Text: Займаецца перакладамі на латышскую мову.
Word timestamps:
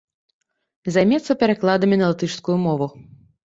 Займаецца 0.95 1.37
перакладамі 1.45 1.95
на 2.03 2.11
латышскую 2.15 2.61
мову. 2.67 2.93